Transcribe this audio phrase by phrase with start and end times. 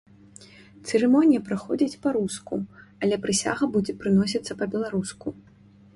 [0.87, 2.55] Цырымонія праходзіць па-руску,
[3.03, 5.27] але прысяга будзе прыносіцца па-беларуску.